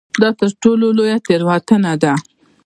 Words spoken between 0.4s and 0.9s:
ټولو